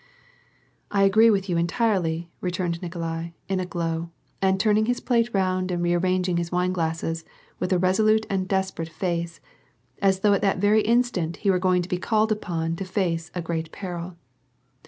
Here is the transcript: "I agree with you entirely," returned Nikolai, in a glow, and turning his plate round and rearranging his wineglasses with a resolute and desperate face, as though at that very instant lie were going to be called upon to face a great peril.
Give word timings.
"I 0.89 1.03
agree 1.03 1.29
with 1.29 1.47
you 1.47 1.57
entirely," 1.57 2.31
returned 2.41 2.81
Nikolai, 2.81 3.27
in 3.47 3.59
a 3.59 3.67
glow, 3.67 4.09
and 4.41 4.59
turning 4.59 4.87
his 4.87 4.99
plate 4.99 5.31
round 5.31 5.69
and 5.69 5.83
rearranging 5.83 6.37
his 6.37 6.51
wineglasses 6.51 7.23
with 7.59 7.71
a 7.71 7.77
resolute 7.77 8.25
and 8.27 8.47
desperate 8.47 8.89
face, 8.89 9.39
as 10.01 10.21
though 10.21 10.33
at 10.33 10.41
that 10.41 10.57
very 10.57 10.81
instant 10.81 11.45
lie 11.45 11.51
were 11.51 11.59
going 11.59 11.83
to 11.83 11.87
be 11.89 11.99
called 11.99 12.31
upon 12.31 12.75
to 12.77 12.83
face 12.83 13.29
a 13.35 13.43
great 13.43 13.71
peril. 13.71 14.17